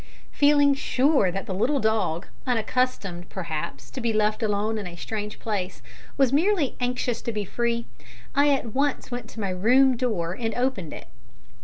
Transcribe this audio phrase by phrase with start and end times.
[0.31, 5.37] Feeling sure that the little dog, unaccustomed, perhaps, to be left alone in a strange
[5.37, 5.83] place,
[6.17, 7.85] was merely anxious to be free,
[8.33, 11.07] I at once went to my room door and opened it.